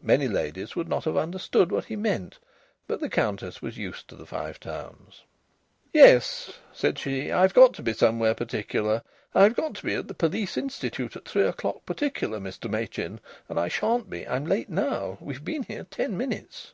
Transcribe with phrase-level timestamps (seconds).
[0.00, 2.38] Many ladies would not have understood what he meant.
[2.86, 5.24] But the Countess was used to the Five Towns.
[5.92, 7.30] "Yes," said she.
[7.30, 9.02] "I have got to be somewhere particular.
[9.34, 13.20] I've got to be at the Police Institute at three o'clock particular, Mr Machin.
[13.50, 14.26] And I shan't be.
[14.26, 15.18] I'm late now.
[15.20, 16.72] We've been here ten minutes."